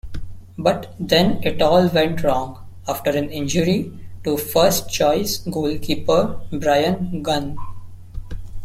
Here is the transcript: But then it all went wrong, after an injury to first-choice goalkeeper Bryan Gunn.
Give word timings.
But 0.57 0.95
then 0.99 1.43
it 1.43 1.61
all 1.61 1.87
went 1.87 2.23
wrong, 2.23 2.65
after 2.87 3.11
an 3.11 3.29
injury 3.29 3.91
to 4.23 4.35
first-choice 4.35 5.41
goalkeeper 5.47 6.39
Bryan 6.51 7.21
Gunn. 7.21 7.55